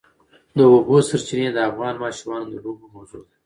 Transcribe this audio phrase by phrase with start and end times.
[0.57, 3.31] د اوبو سرچینې د افغان ماشومانو د لوبو موضوع ده.